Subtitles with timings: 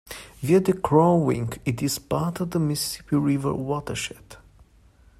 [0.39, 4.35] Via the Crow Wing, it is part of the Mississippi River watershed.